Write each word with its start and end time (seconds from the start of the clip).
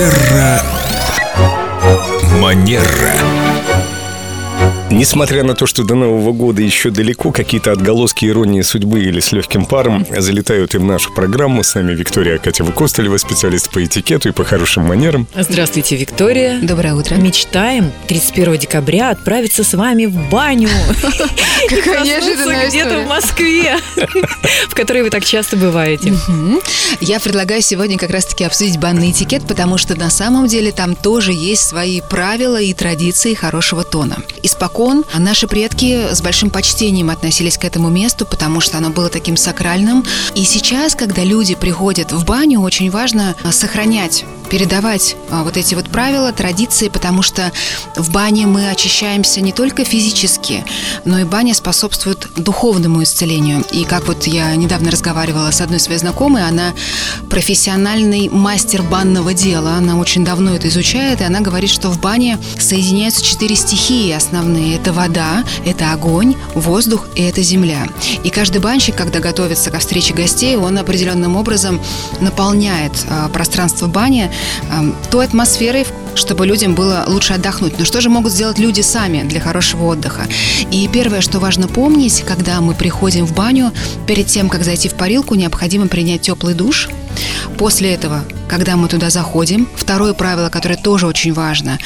Терра 0.00 0.62
Манера. 2.40 3.69
Несмотря 4.90 5.44
на 5.44 5.54
то, 5.54 5.66
что 5.66 5.84
до 5.84 5.94
Нового 5.94 6.32
года 6.32 6.62
еще 6.62 6.90
далеко, 6.90 7.30
какие-то 7.30 7.70
отголоски 7.70 8.26
иронии 8.26 8.60
судьбы 8.62 9.00
или 9.00 9.20
с 9.20 9.30
легким 9.30 9.64
паром 9.64 10.04
залетают 10.10 10.74
и 10.74 10.78
в 10.78 10.84
нашу 10.84 11.12
программу. 11.14 11.62
С 11.62 11.76
нами 11.76 11.94
Виктория 11.94 12.36
Акатьева 12.36 12.72
Костылева, 12.72 13.16
специалист 13.16 13.70
по 13.70 13.84
этикету 13.84 14.30
и 14.30 14.32
по 14.32 14.44
хорошим 14.44 14.84
манерам. 14.84 15.28
Здравствуйте, 15.36 15.94
Виктория. 15.96 16.58
Доброе 16.60 16.94
утро. 16.94 17.14
Мечтаем 17.14 17.92
31 18.08 18.58
декабря 18.58 19.10
отправиться 19.10 19.62
с 19.62 19.74
вами 19.74 20.06
в 20.06 20.28
баню. 20.28 20.68
Какая 21.68 22.04
неожиданная 22.04 22.68
где-то 22.68 23.00
в 23.00 23.06
Москве, 23.06 23.76
в 24.68 24.74
которой 24.74 25.04
вы 25.04 25.10
так 25.10 25.24
часто 25.24 25.56
бываете. 25.56 26.12
Я 27.00 27.20
предлагаю 27.20 27.62
сегодня 27.62 27.96
как 27.96 28.10
раз-таки 28.10 28.42
обсудить 28.42 28.78
банный 28.78 29.12
этикет, 29.12 29.46
потому 29.46 29.78
что 29.78 29.94
на 29.94 30.10
самом 30.10 30.48
деле 30.48 30.72
там 30.72 30.96
тоже 30.96 31.32
есть 31.32 31.62
свои 31.62 32.00
правила 32.00 32.60
и 32.60 32.74
традиции 32.74 33.34
хорошего 33.34 33.84
тона. 33.84 34.16
Испокон 34.80 35.04
наши 35.18 35.46
предки 35.46 36.08
с 36.10 36.22
большим 36.22 36.48
почтением 36.48 37.10
относились 37.10 37.58
к 37.58 37.66
этому 37.66 37.90
месту, 37.90 38.24
потому 38.24 38.60
что 38.60 38.78
оно 38.78 38.88
было 38.88 39.10
таким 39.10 39.36
сакральным. 39.36 40.06
И 40.34 40.44
сейчас, 40.44 40.94
когда 40.94 41.22
люди 41.22 41.54
приходят 41.54 42.12
в 42.12 42.24
баню, 42.24 42.60
очень 42.60 42.90
важно 42.90 43.36
сохранять 43.50 44.24
передавать 44.50 45.16
а, 45.30 45.44
вот 45.44 45.56
эти 45.56 45.74
вот 45.74 45.88
правила, 45.88 46.32
традиции, 46.32 46.88
потому 46.88 47.22
что 47.22 47.52
в 47.96 48.10
бане 48.10 48.46
мы 48.46 48.68
очищаемся 48.68 49.40
не 49.40 49.52
только 49.52 49.84
физически, 49.84 50.64
но 51.04 51.20
и 51.20 51.24
баня 51.24 51.54
способствует 51.54 52.26
духовному 52.36 53.02
исцелению. 53.02 53.64
И 53.72 53.84
как 53.84 54.06
вот 54.08 54.26
я 54.26 54.54
недавно 54.56 54.90
разговаривала 54.90 55.50
с 55.52 55.60
одной 55.60 55.78
своей 55.78 56.00
знакомой, 56.00 56.46
она 56.46 56.74
профессиональный 57.30 58.28
мастер 58.28 58.82
банного 58.82 59.32
дела, 59.32 59.74
она 59.74 59.96
очень 59.96 60.24
давно 60.24 60.56
это 60.56 60.68
изучает, 60.68 61.20
и 61.20 61.24
она 61.24 61.40
говорит, 61.40 61.70
что 61.70 61.88
в 61.88 62.00
бане 62.00 62.38
соединяются 62.58 63.24
четыре 63.24 63.54
стихии 63.54 64.10
основные. 64.12 64.76
Это 64.76 64.92
вода, 64.92 65.44
это 65.64 65.92
огонь, 65.92 66.34
воздух 66.54 67.06
и 67.14 67.22
это 67.22 67.42
земля. 67.42 67.86
И 68.24 68.30
каждый 68.30 68.60
банщик, 68.60 68.96
когда 68.96 69.20
готовится 69.20 69.70
ко 69.70 69.78
встрече 69.78 70.12
гостей, 70.12 70.56
он 70.56 70.76
определенным 70.76 71.36
образом 71.36 71.80
наполняет 72.20 72.92
а, 73.08 73.28
пространство 73.28 73.86
бани 73.86 74.30
той 75.10 75.26
атмосферой, 75.26 75.86
чтобы 76.14 76.46
людям 76.46 76.74
было 76.74 77.04
лучше 77.06 77.34
отдохнуть. 77.34 77.78
Но 77.78 77.84
что 77.84 78.00
же 78.00 78.10
могут 78.10 78.32
сделать 78.32 78.58
люди 78.58 78.80
сами 78.80 79.22
для 79.22 79.40
хорошего 79.40 79.86
отдыха? 79.86 80.26
И 80.70 80.88
первое, 80.88 81.20
что 81.20 81.38
важно 81.38 81.68
помнить, 81.68 82.22
когда 82.26 82.60
мы 82.60 82.74
приходим 82.74 83.26
в 83.26 83.34
баню, 83.34 83.72
перед 84.06 84.26
тем, 84.26 84.48
как 84.48 84.64
зайти 84.64 84.88
в 84.88 84.94
парилку, 84.94 85.34
необходимо 85.34 85.86
принять 85.86 86.22
теплый 86.22 86.54
душ. 86.54 86.88
После 87.58 87.92
этого, 87.92 88.24
когда 88.48 88.76
мы 88.76 88.88
туда 88.88 89.10
заходим, 89.10 89.68
второе 89.76 90.14
правило, 90.14 90.48
которое 90.48 90.76
тоже 90.76 91.06
очень 91.06 91.32
важно, 91.32 91.78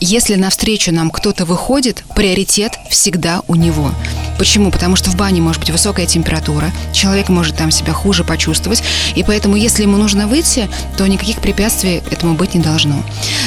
если 0.00 0.34
навстречу 0.34 0.92
нам 0.92 1.10
кто-то 1.10 1.44
выходит, 1.44 2.04
приоритет 2.14 2.78
всегда 2.88 3.42
у 3.48 3.54
него. 3.54 3.92
Почему? 4.38 4.70
Потому 4.70 4.96
что 4.96 5.10
в 5.10 5.16
бане 5.16 5.40
может 5.40 5.60
быть 5.60 5.70
высокая 5.70 6.06
температура, 6.06 6.70
человек 6.92 7.28
может 7.28 7.56
там 7.56 7.70
себя 7.70 7.92
хуже 7.92 8.24
почувствовать, 8.24 8.82
и 9.16 9.22
поэтому, 9.22 9.56
если 9.56 9.82
ему 9.82 9.96
нужно 9.96 10.26
выйти, 10.28 10.68
то 10.96 11.06
никаких 11.06 11.40
препятствий 11.40 12.02
этому 12.10 12.34
быть 12.34 12.54
не 12.54 12.60
должно. 12.60 13.02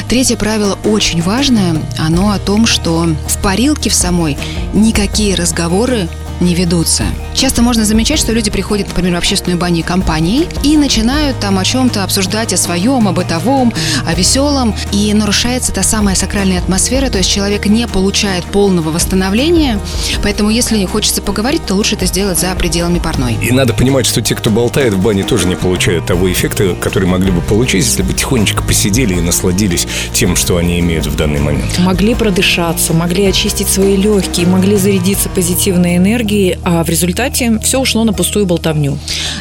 Третье 0.09 0.35
правило 0.35 0.77
очень 0.83 1.21
важное, 1.21 1.81
оно 1.97 2.31
о 2.31 2.39
том, 2.39 2.65
что 2.65 3.07
в 3.27 3.41
парилке 3.41 3.89
в 3.89 3.93
самой 3.95 4.37
никакие 4.73 5.35
разговоры 5.35 6.09
не 6.41 6.55
ведутся. 6.55 7.05
Часто 7.33 7.61
можно 7.61 7.85
замечать, 7.85 8.19
что 8.19 8.33
люди 8.33 8.51
приходят, 8.51 8.87
например, 8.87 9.15
в 9.15 9.17
общественную 9.17 9.59
баню 9.59 9.83
компании 9.83 10.47
и 10.63 10.77
начинают 10.77 11.39
там 11.39 11.57
о 11.57 11.63
чем-то 11.63 12.03
обсуждать, 12.03 12.53
о 12.53 12.57
своем, 12.57 13.07
о 13.07 13.13
бытовом, 13.13 13.73
о 14.05 14.13
веселом, 14.13 14.75
и 14.91 15.13
нарушается 15.13 15.71
та 15.71 15.83
самая 15.83 16.15
сакральная 16.15 16.59
атмосфера, 16.59 17.09
то 17.09 17.17
есть 17.17 17.31
человек 17.31 17.65
не 17.67 17.87
получает 17.87 18.43
полного 18.45 18.89
восстановления, 18.91 19.79
поэтому 20.23 20.49
если 20.49 20.77
не 20.77 20.85
хочется 20.85 21.21
поговорить, 21.21 21.65
то 21.65 21.75
лучше 21.75 21.95
это 21.95 22.05
сделать 22.05 22.39
за 22.39 22.53
пределами 22.55 22.99
парной. 22.99 23.37
И 23.41 23.51
надо 23.51 23.73
понимать, 23.73 24.05
что 24.05 24.21
те, 24.21 24.35
кто 24.35 24.49
болтает 24.49 24.93
в 24.93 25.01
бане, 25.01 25.23
тоже 25.23 25.47
не 25.47 25.55
получают 25.55 26.05
того 26.05 26.31
эффекта, 26.31 26.75
который 26.75 27.07
могли 27.07 27.31
бы 27.31 27.41
получить, 27.41 27.85
если 27.85 28.01
бы 28.01 28.13
тихонечко 28.13 28.63
посидели 28.63 29.13
и 29.15 29.21
насладились 29.21 29.87
тем, 30.13 30.35
что 30.35 30.57
они 30.57 30.79
имеют 30.79 31.05
в 31.05 31.15
данный 31.15 31.39
момент. 31.39 31.79
Могли 31.79 32.15
продышаться, 32.15 32.93
могли 32.93 33.25
очистить 33.25 33.67
свои 33.67 33.95
легкие, 33.95 34.47
могли 34.47 34.77
зарядиться 34.77 35.29
позитивной 35.29 35.97
энергией, 35.97 36.30
энергии, 36.31 36.59
а 36.63 36.83
в 36.83 36.89
результате 36.89 37.59
все 37.59 37.79
ушло 37.79 38.03
на 38.03 38.13
пустую 38.13 38.45
болтовню. 38.45 38.97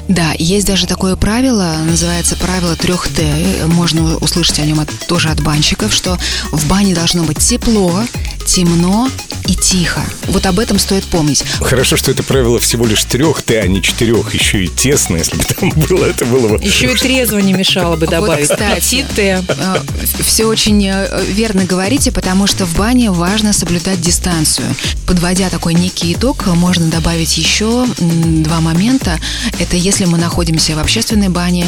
Да, 0.08 0.32
есть 0.38 0.66
даже 0.66 0.86
такое 0.86 1.16
правило, 1.16 1.76
называется 1.86 2.36
правило 2.36 2.76
трех 2.76 3.08
Т. 3.08 3.24
Можно 3.66 4.16
услышать 4.16 4.58
о 4.58 4.66
нем 4.66 4.80
от, 4.80 4.88
тоже 5.06 5.28
от 5.28 5.42
банщиков, 5.42 5.92
что 5.92 6.18
в 6.52 6.68
бане 6.68 6.94
должно 6.94 7.24
быть 7.24 7.38
тепло, 7.38 8.02
темно 8.46 9.08
и 9.50 9.54
тихо. 9.56 10.00
Вот 10.28 10.46
об 10.46 10.60
этом 10.60 10.78
стоит 10.78 11.04
помнить. 11.04 11.44
Хорошо, 11.60 11.96
что 11.96 12.12
это 12.12 12.22
правило 12.22 12.60
всего 12.60 12.86
лишь 12.86 13.02
трех 13.04 13.42
Т, 13.42 13.60
а 13.60 13.66
не 13.66 13.82
четырех. 13.82 14.32
Еще 14.32 14.64
и 14.64 14.68
тесно, 14.68 15.16
если 15.16 15.36
бы 15.36 15.42
там 15.42 15.70
было, 15.70 16.04
это 16.04 16.24
было 16.24 16.56
бы... 16.56 16.64
Еще 16.64 16.92
и 16.92 16.94
трезво 16.94 17.38
не 17.38 17.52
мешало 17.52 17.96
бы 17.96 18.06
добавить. 18.06 18.48
Вот, 18.48 18.56
кстати, 18.56 19.04
Т. 19.16 19.42
Э, 19.48 19.76
все 20.20 20.44
очень 20.44 20.86
э, 20.86 21.24
верно 21.30 21.64
говорите, 21.64 22.12
потому 22.12 22.46
что 22.46 22.64
в 22.64 22.76
бане 22.76 23.10
важно 23.10 23.52
соблюдать 23.52 24.00
дистанцию. 24.00 24.68
Подводя 25.04 25.50
такой 25.50 25.74
некий 25.74 26.12
итог, 26.12 26.46
можно 26.46 26.86
добавить 26.86 27.36
еще 27.36 27.86
два 27.98 28.60
момента. 28.60 29.18
Это 29.58 29.76
если 29.76 30.04
мы 30.04 30.18
находимся 30.18 30.76
в 30.76 30.78
общественной 30.78 31.28
бане, 31.28 31.66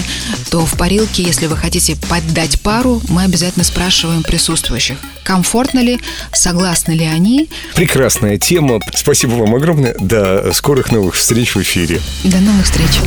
то 0.50 0.64
в 0.64 0.76
парилке, 0.76 1.24
если 1.24 1.46
вы 1.46 1.56
хотите 1.56 1.96
поддать 2.08 2.60
пару, 2.60 3.02
мы 3.08 3.24
обязательно 3.24 3.64
спрашиваем 3.64 4.22
присутствующих, 4.22 4.98
комфортно 5.22 5.80
ли, 5.80 6.00
согласны 6.32 6.92
ли 6.92 7.04
они. 7.04 7.48
Прекрасная 7.74 8.38
тема. 8.38 8.80
Спасибо 8.94 9.32
вам 9.32 9.54
огромное. 9.54 9.94
До 9.98 10.52
скорых 10.52 10.92
новых 10.92 11.14
встреч 11.14 11.54
в 11.54 11.62
эфире. 11.62 12.00
До 12.24 12.38
новых 12.38 12.64
встреч. 12.64 13.00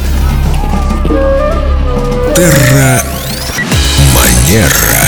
Терра 2.35 3.01
Манера. 4.13 5.04